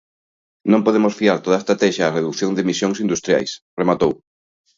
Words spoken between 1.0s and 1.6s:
fiar toda